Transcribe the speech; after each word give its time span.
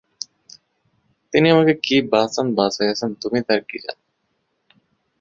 তিনি 1.33 1.47
আমাকে 1.49 1.73
কী-বাঁচান 1.83 2.47
বাঁচাইয়াছেন 2.55 3.11
তুমি 3.21 3.39
তার 3.47 3.61
কী 3.63 3.77
জান? 3.83 3.97